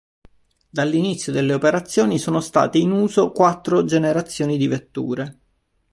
[0.67, 5.39] Dall'inizio delle operazioni sono state in uso quattro generazioni di vetture.